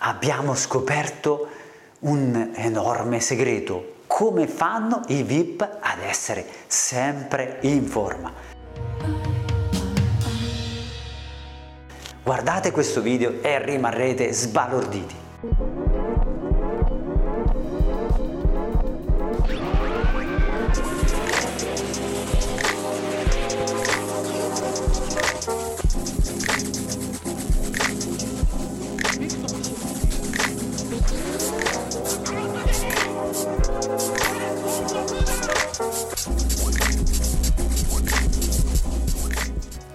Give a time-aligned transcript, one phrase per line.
[0.00, 1.48] Abbiamo scoperto
[2.00, 3.98] un enorme segreto.
[4.06, 8.32] Come fanno i VIP ad essere sempre in forma?
[12.22, 15.69] Guardate questo video e rimarrete sbalorditi.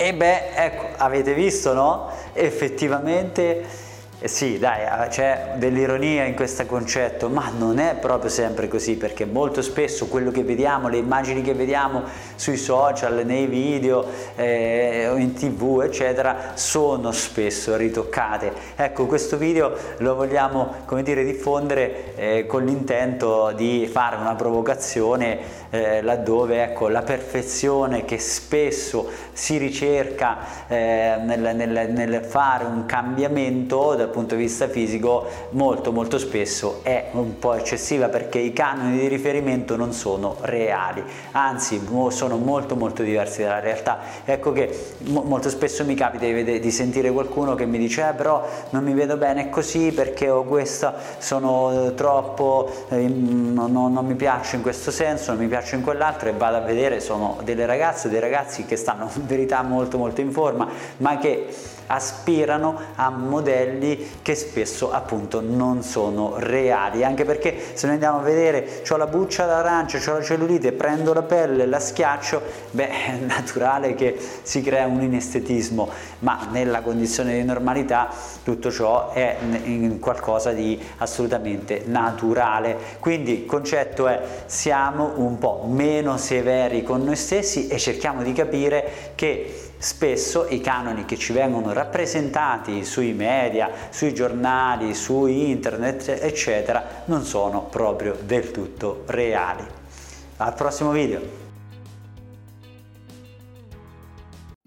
[0.06, 2.12] E beh, ecco, avete visto, no?
[2.34, 3.66] Effettivamente
[4.20, 8.96] eh sì, dai, eh, c'è dell'ironia in questo concetto, ma non è proprio sempre così,
[8.96, 12.04] perché molto spesso quello che vediamo, le immagini che vediamo
[12.36, 14.06] sui social, nei video,
[14.36, 18.54] eh, in tv, eccetera, sono spesso ritoccate.
[18.76, 25.66] Ecco, questo video lo vogliamo, come dire, diffondere eh, con l'intento di fare una provocazione
[25.70, 32.86] eh, laddove ecco, la perfezione che spesso si ricerca eh, nel, nel, nel fare un
[32.86, 38.54] cambiamento dal punto di vista fisico molto molto spesso è un po' eccessiva perché i
[38.54, 44.00] canoni di riferimento non sono reali, anzi sono molto molto diversi dalla realtà.
[44.24, 48.14] Ecco che mo molto spesso mi capita di, di, sentire qualcuno che mi dice eh,
[48.14, 54.16] però non mi vedo bene così perché ho questa, sono troppo, eh, non, non mi
[54.16, 57.66] piace in questo senso, non mi piace in quell'altro e vado a vedere, sono delle
[57.66, 60.68] ragazze, dei ragazzi che stanno in verità molto molto in forma
[60.98, 61.48] ma che
[61.88, 67.04] aspirano a modelli che spesso appunto non sono reali.
[67.04, 71.14] Anche perché se noi andiamo a vedere ho la buccia d'arancia, ho la cellulite prendo
[71.14, 72.42] la pelle, la schiaccio
[72.72, 75.90] beh è naturale che si crea un inestetismo.
[76.20, 78.10] Ma nella condizione di normalità
[78.44, 79.38] tutto ciò è
[80.00, 82.78] qualcosa di assolutamente naturale.
[83.00, 88.34] Quindi il concetto è siamo un po' meno severi con noi stessi e cerchiamo di
[88.34, 96.18] capire che spesso i canoni che ci vengono rappresentati sui media, sui giornali, su internet,
[96.22, 99.64] eccetera, non sono proprio del tutto reali.
[100.38, 101.44] Al prossimo video!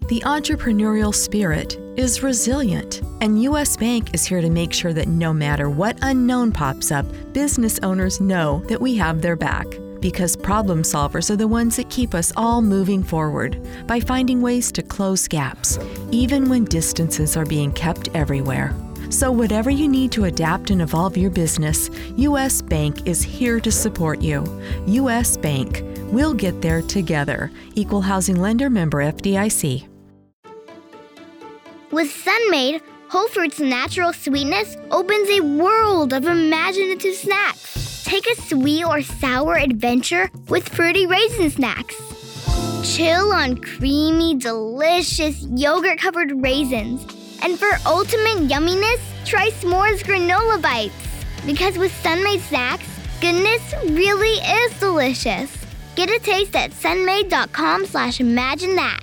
[0.07, 5.33] The entrepreneurial spirit is resilient, and US Bank is here to make sure that no
[5.33, 9.67] matter what unknown pops up, business owners know that we have their back.
[10.01, 14.71] Because problem solvers are the ones that keep us all moving forward by finding ways
[14.71, 15.79] to close gaps,
[16.11, 18.73] even when distances are being kept everywhere.
[19.09, 23.71] So, whatever you need to adapt and evolve your business, US Bank is here to
[23.71, 24.43] support you.
[24.85, 27.51] US Bank, we'll get there together.
[27.75, 29.87] Equal Housing Lender member FDIC.
[31.91, 37.78] With Sunmade, Whole Fruits natural sweetness opens a world of imaginative snacks.
[38.09, 41.95] Take a sweet or sour adventure with fruity raisin snacks.
[42.83, 47.03] Chill on creamy, delicious yogurt covered raisins.
[47.43, 50.95] And for ultimate yumminess, try s'mores granola bites.
[51.45, 52.87] Because with Sunmade snacks,
[53.21, 55.55] goodness really is delicious.
[55.95, 59.01] Get a taste at sunmade.com slash imagine that.